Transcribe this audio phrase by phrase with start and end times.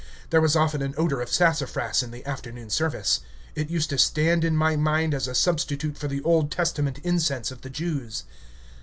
[0.31, 3.19] There was often an odor of sassafras in the afternoon service.
[3.53, 7.51] It used to stand in my mind as a substitute for the Old Testament incense
[7.51, 8.23] of the Jews.